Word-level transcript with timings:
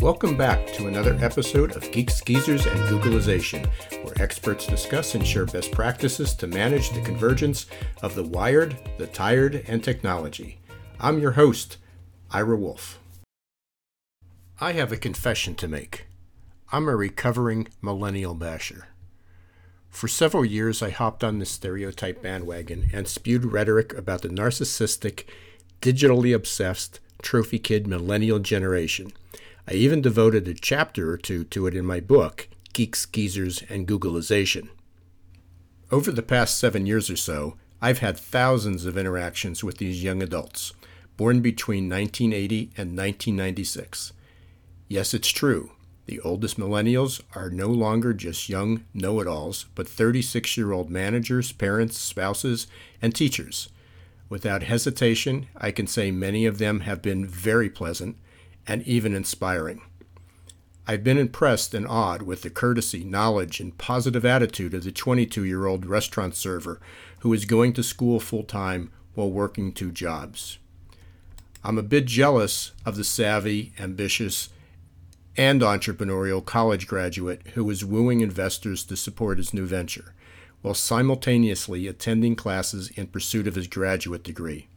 Welcome 0.00 0.36
back 0.36 0.64
to 0.74 0.86
another 0.86 1.18
episode 1.20 1.74
of 1.74 1.90
Geeks 1.90 2.20
Geezers 2.20 2.66
and 2.66 2.78
Googlization, 2.82 3.66
where 4.04 4.14
experts 4.22 4.64
discuss 4.64 5.16
and 5.16 5.26
share 5.26 5.44
best 5.44 5.72
practices 5.72 6.34
to 6.34 6.46
manage 6.46 6.90
the 6.90 7.00
convergence 7.00 7.66
of 8.00 8.14
the 8.14 8.22
wired, 8.22 8.76
the 8.98 9.08
tired, 9.08 9.64
and 9.66 9.82
technology. 9.82 10.60
I'm 11.00 11.18
your 11.18 11.32
host, 11.32 11.78
Ira 12.30 12.56
Wolf. 12.56 13.00
I 14.60 14.70
have 14.74 14.92
a 14.92 14.96
confession 14.96 15.56
to 15.56 15.66
make. 15.66 16.06
I'm 16.70 16.88
a 16.88 16.94
recovering 16.94 17.66
millennial 17.82 18.34
basher. 18.34 18.86
For 19.90 20.06
several 20.06 20.44
years, 20.44 20.80
I 20.80 20.90
hopped 20.90 21.24
on 21.24 21.40
the 21.40 21.44
stereotype 21.44 22.22
bandwagon 22.22 22.88
and 22.92 23.08
spewed 23.08 23.46
rhetoric 23.46 23.92
about 23.94 24.22
the 24.22 24.28
narcissistic, 24.28 25.24
digitally 25.82 26.32
obsessed, 26.32 27.00
trophy 27.20 27.58
kid 27.58 27.88
millennial 27.88 28.38
generation. 28.38 29.12
I 29.70 29.74
even 29.74 30.00
devoted 30.00 30.48
a 30.48 30.54
chapter 30.54 31.12
or 31.12 31.18
two 31.18 31.44
to 31.44 31.66
it 31.66 31.76
in 31.76 31.84
my 31.84 32.00
book, 32.00 32.48
Geeks, 32.72 33.04
Geezers, 33.04 33.62
and 33.68 33.86
Googlization. 33.86 34.70
Over 35.90 36.10
the 36.10 36.22
past 36.22 36.56
seven 36.56 36.86
years 36.86 37.10
or 37.10 37.16
so, 37.16 37.58
I've 37.82 37.98
had 37.98 38.16
thousands 38.16 38.86
of 38.86 38.96
interactions 38.96 39.62
with 39.62 39.76
these 39.76 40.02
young 40.02 40.22
adults, 40.22 40.72
born 41.18 41.42
between 41.42 41.84
1980 41.84 42.70
and 42.78 42.96
1996. 42.96 44.14
Yes, 44.88 45.12
it's 45.12 45.28
true. 45.28 45.72
The 46.06 46.20
oldest 46.20 46.58
millennials 46.58 47.20
are 47.34 47.50
no 47.50 47.68
longer 47.68 48.14
just 48.14 48.48
young 48.48 48.86
know 48.94 49.20
it 49.20 49.26
alls, 49.26 49.66
but 49.74 49.86
36 49.86 50.56
year 50.56 50.72
old 50.72 50.88
managers, 50.88 51.52
parents, 51.52 51.98
spouses, 51.98 52.68
and 53.02 53.14
teachers. 53.14 53.68
Without 54.30 54.62
hesitation, 54.62 55.48
I 55.58 55.72
can 55.72 55.86
say 55.86 56.10
many 56.10 56.46
of 56.46 56.56
them 56.56 56.80
have 56.80 57.02
been 57.02 57.26
very 57.26 57.68
pleasant 57.68 58.16
and 58.68 58.82
even 58.82 59.14
inspiring. 59.14 59.80
I've 60.86 61.02
been 61.02 61.18
impressed 61.18 61.74
and 61.74 61.86
awed 61.86 62.22
with 62.22 62.42
the 62.42 62.50
courtesy, 62.50 63.02
knowledge, 63.04 63.60
and 63.60 63.76
positive 63.76 64.24
attitude 64.24 64.72
of 64.74 64.84
the 64.84 64.92
22 64.92 65.44
year 65.44 65.66
old 65.66 65.84
restaurant 65.84 66.34
server 66.34 66.80
who 67.20 67.32
is 67.32 67.44
going 67.44 67.72
to 67.74 67.82
school 67.82 68.20
full 68.20 68.44
time 68.44 68.92
while 69.14 69.30
working 69.30 69.72
two 69.72 69.90
jobs. 69.90 70.58
I'm 71.64 71.76
a 71.76 71.82
bit 71.82 72.06
jealous 72.06 72.72
of 72.86 72.96
the 72.96 73.04
savvy, 73.04 73.72
ambitious, 73.78 74.50
and 75.36 75.60
entrepreneurial 75.60 76.44
college 76.44 76.86
graduate 76.86 77.42
who 77.54 77.68
is 77.68 77.84
wooing 77.84 78.20
investors 78.20 78.84
to 78.84 78.96
support 78.96 79.38
his 79.38 79.52
new 79.52 79.66
venture, 79.66 80.14
while 80.62 80.74
simultaneously 80.74 81.86
attending 81.86 82.34
classes 82.36 82.90
in 82.90 83.08
pursuit 83.08 83.46
of 83.46 83.56
his 83.56 83.66
graduate 83.66 84.24
degree. 84.24 84.68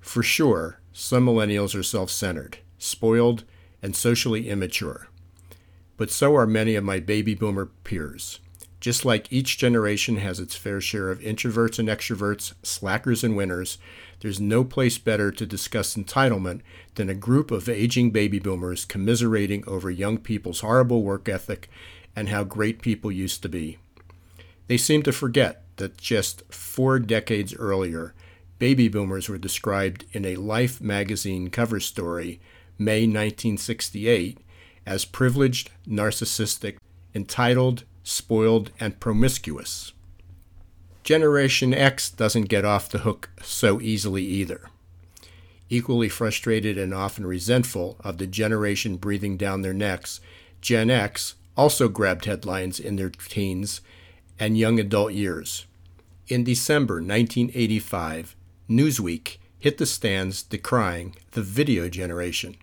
For 0.00 0.22
sure, 0.22 0.80
some 0.92 1.26
millennials 1.26 1.78
are 1.78 1.82
self 1.82 2.10
centered, 2.10 2.58
spoiled, 2.78 3.44
and 3.82 3.94
socially 3.94 4.48
immature. 4.48 5.08
But 5.96 6.10
so 6.10 6.34
are 6.36 6.46
many 6.46 6.74
of 6.74 6.84
my 6.84 7.00
baby 7.00 7.34
boomer 7.34 7.66
peers. 7.84 8.40
Just 8.80 9.04
like 9.04 9.32
each 9.32 9.58
generation 9.58 10.16
has 10.18 10.38
its 10.38 10.54
fair 10.54 10.80
share 10.80 11.10
of 11.10 11.20
introverts 11.20 11.78
and 11.78 11.88
extroverts, 11.88 12.52
slackers 12.62 13.24
and 13.24 13.36
winners, 13.36 13.78
there's 14.20 14.40
no 14.40 14.64
place 14.64 14.98
better 14.98 15.30
to 15.30 15.46
discuss 15.46 15.96
entitlement 15.96 16.60
than 16.94 17.08
a 17.08 17.14
group 17.14 17.50
of 17.50 17.68
aging 17.68 18.10
baby 18.10 18.38
boomers 18.38 18.84
commiserating 18.84 19.64
over 19.66 19.90
young 19.90 20.18
people's 20.18 20.60
horrible 20.60 21.02
work 21.02 21.28
ethic 21.28 21.68
and 22.14 22.28
how 22.28 22.44
great 22.44 22.82
people 22.82 23.10
used 23.10 23.42
to 23.42 23.48
be. 23.48 23.78
They 24.68 24.76
seem 24.76 25.02
to 25.04 25.12
forget 25.12 25.62
that 25.76 25.98
just 25.98 26.42
four 26.52 26.98
decades 26.98 27.54
earlier, 27.54 28.14
baby 28.58 28.88
boomers 28.88 29.28
were 29.28 29.38
described 29.38 30.04
in 30.12 30.24
a 30.24 30.36
Life 30.36 30.80
magazine 30.80 31.50
cover 31.50 31.80
story, 31.80 32.40
May 32.78 33.02
1968, 33.02 34.38
as 34.84 35.04
privileged, 35.04 35.70
narcissistic, 35.88 36.76
entitled, 37.14 37.84
spoiled, 38.02 38.70
and 38.78 39.00
promiscuous. 39.00 39.92
Generation 41.02 41.72
X 41.72 42.10
doesn't 42.10 42.48
get 42.48 42.64
off 42.64 42.88
the 42.88 42.98
hook 42.98 43.30
so 43.42 43.80
easily 43.80 44.24
either. 44.24 44.68
Equally 45.68 46.08
frustrated 46.08 46.78
and 46.78 46.92
often 46.92 47.26
resentful 47.26 47.96
of 48.00 48.18
the 48.18 48.26
generation 48.26 48.96
breathing 48.96 49.36
down 49.36 49.62
their 49.62 49.74
necks, 49.74 50.20
Gen 50.60 50.90
X 50.90 51.34
also 51.56 51.88
grabbed 51.88 52.24
headlines 52.24 52.78
in 52.78 52.96
their 52.96 53.10
teens 53.10 53.80
and 54.38 54.58
young 54.58 54.78
adult 54.78 55.12
years. 55.12 55.66
In 56.28 56.44
December 56.44 56.94
1985, 56.94 58.36
Newsweek 58.68 59.38
hit 59.58 59.78
the 59.78 59.86
stands 59.86 60.42
decrying 60.42 61.14
the 61.32 61.42
video 61.42 61.88
generation. 61.88 62.56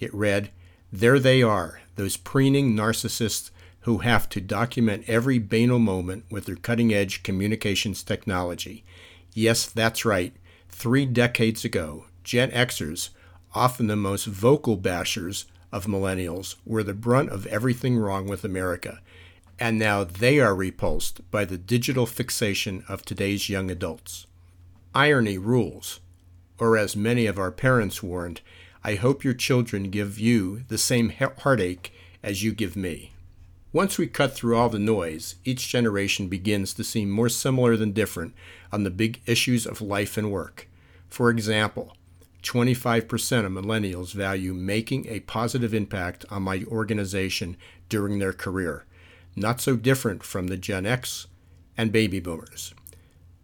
It 0.00 0.14
read, 0.14 0.50
There 0.92 1.18
they 1.18 1.42
are, 1.42 1.80
those 1.96 2.16
preening 2.16 2.74
narcissists 2.74 3.50
who 3.80 3.98
have 3.98 4.28
to 4.30 4.40
document 4.40 5.04
every 5.06 5.38
banal 5.38 5.78
moment 5.78 6.24
with 6.30 6.46
their 6.46 6.56
cutting 6.56 6.92
edge 6.92 7.22
communications 7.22 8.02
technology. 8.02 8.82
Yes, 9.34 9.66
that's 9.66 10.04
right. 10.04 10.34
Three 10.70 11.04
decades 11.04 11.64
ago, 11.64 12.06
Gen 12.22 12.50
Xers, 12.50 13.10
often 13.54 13.86
the 13.86 13.96
most 13.96 14.24
vocal 14.24 14.78
bashers 14.78 15.44
of 15.70 15.86
millennials, 15.86 16.56
were 16.64 16.82
the 16.82 16.94
brunt 16.94 17.30
of 17.30 17.46
everything 17.46 17.98
wrong 17.98 18.26
with 18.26 18.44
America. 18.44 19.00
And 19.60 19.78
now 19.78 20.02
they 20.02 20.40
are 20.40 20.54
repulsed 20.54 21.30
by 21.30 21.44
the 21.44 21.58
digital 21.58 22.06
fixation 22.06 22.84
of 22.88 23.04
today's 23.04 23.48
young 23.48 23.70
adults. 23.70 24.26
Irony 24.94 25.38
rules. 25.38 26.00
Or, 26.58 26.78
as 26.78 26.96
many 26.96 27.26
of 27.26 27.38
our 27.38 27.50
parents 27.50 28.02
warned, 28.02 28.40
I 28.86 28.96
hope 28.96 29.24
your 29.24 29.34
children 29.34 29.90
give 29.90 30.18
you 30.18 30.64
the 30.68 30.76
same 30.76 31.10
heartache 31.10 31.90
as 32.22 32.42
you 32.42 32.52
give 32.52 32.76
me. 32.76 33.12
Once 33.72 33.96
we 33.96 34.06
cut 34.06 34.34
through 34.34 34.56
all 34.56 34.68
the 34.68 34.78
noise, 34.78 35.36
each 35.44 35.68
generation 35.68 36.28
begins 36.28 36.74
to 36.74 36.84
seem 36.84 37.10
more 37.10 37.30
similar 37.30 37.76
than 37.76 37.92
different 37.92 38.34
on 38.70 38.84
the 38.84 38.90
big 38.90 39.20
issues 39.24 39.66
of 39.66 39.80
life 39.80 40.18
and 40.18 40.30
work. 40.30 40.68
For 41.08 41.30
example, 41.30 41.96
25% 42.42 43.46
of 43.46 43.52
millennials 43.52 44.12
value 44.12 44.52
making 44.52 45.08
a 45.08 45.20
positive 45.20 45.72
impact 45.72 46.26
on 46.30 46.42
my 46.42 46.62
organization 46.68 47.56
during 47.88 48.18
their 48.18 48.34
career, 48.34 48.84
not 49.34 49.62
so 49.62 49.76
different 49.76 50.22
from 50.22 50.48
the 50.48 50.58
Gen 50.58 50.84
X 50.84 51.26
and 51.76 51.90
baby 51.90 52.20
boomers. 52.20 52.74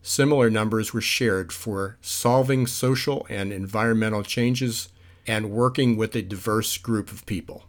Similar 0.03 0.51
numbers 0.51 0.93
were 0.93 1.01
shared 1.01 1.51
for 1.51 1.97
solving 2.03 2.67
social 2.67 3.27
and 3.31 3.53
environmental 3.53 4.23
changes 4.23 4.91
and 5.31 5.51
working 5.51 5.97
with 5.97 6.17
a 6.17 6.23
diverse 6.23 6.77
group 6.77 7.13
of 7.13 7.25
people 7.25 7.65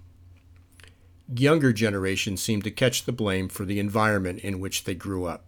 younger 1.40 1.72
generations 1.72 2.42
seem 2.42 2.62
to 2.62 2.72
catch 2.72 3.06
the 3.06 3.12
blame 3.12 3.48
for 3.48 3.66
the 3.66 3.80
environment 3.80 4.40
in 4.40 4.60
which 4.60 4.84
they 4.84 4.96
grew 4.96 5.26
up. 5.26 5.46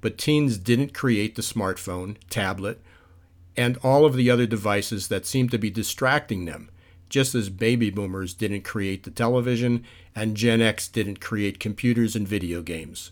But 0.00 0.18
teens 0.18 0.58
didn't 0.58 0.94
create 0.94 1.34
the 1.34 1.42
smartphone, 1.42 2.16
tablet, 2.30 2.80
and 3.56 3.76
all 3.78 4.04
of 4.04 4.14
the 4.14 4.30
other 4.30 4.46
devices 4.46 5.08
that 5.08 5.26
seem 5.26 5.48
to 5.48 5.58
be 5.58 5.70
distracting 5.70 6.44
them, 6.44 6.70
just 7.08 7.34
as 7.34 7.48
baby 7.48 7.90
boomers 7.90 8.34
didn't 8.34 8.62
create 8.62 9.02
the 9.02 9.10
television 9.10 9.84
and 10.14 10.36
Gen 10.36 10.60
X 10.60 10.88
didn't 10.88 11.20
create 11.20 11.58
computers 11.58 12.14
and 12.14 12.26
video 12.26 12.62
games. 12.62 13.10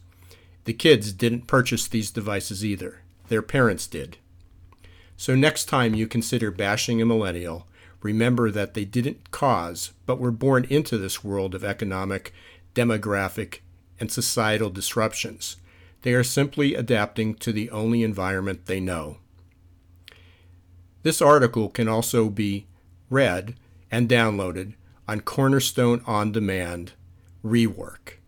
The 0.65 0.73
kids 0.73 1.13
didn't 1.13 1.47
purchase 1.47 1.89
these 1.89 2.11
devices 2.11 2.65
either, 2.65 3.01
their 3.28 3.43
parents 3.43 3.87
did. 3.87 4.19
So, 5.17 5.34
next 5.34 5.65
time 5.65 5.95
you 5.95 6.07
consider 6.07 6.51
bashing 6.51 7.01
a 7.01 7.07
millennial, 7.07 7.67
remember 8.06 8.53
that 8.53 8.75
they 8.75 8.84
didn't 8.84 9.33
cause, 9.33 9.93
but 10.06 10.21
were 10.21 10.31
born 10.31 10.65
into 10.71 10.97
this 10.97 11.25
world 11.25 11.56
of 11.56 11.65
economic, 11.65 12.33
demographic, 12.72 13.59
and 13.99 14.12
societal 14.12 14.71
disruptions. 14.71 15.56
They 16.03 16.15
are 16.15 16.22
simply 16.22 16.77
adapting 16.77 17.34
to 17.37 17.53
the 17.53 17.69
only 17.71 18.05
environment 18.05 18.66
they 18.66 18.78
know. 18.78 19.19
This 21.03 21.21
article 21.21 21.69
can 21.69 21.89
also 21.89 22.31
be 22.31 22.69
read 23.11 23.56
and 23.91 24.09
downloaded 24.09 24.75
on 25.09 25.21
Cornerstone 25.21 26.01
On 26.07 26.30
Demand 26.30 26.92
Rework. 27.45 28.19